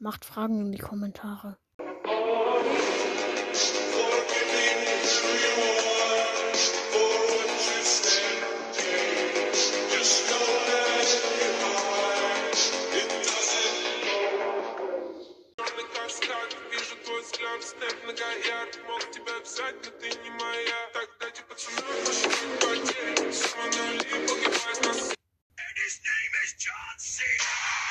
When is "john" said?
26.58-26.98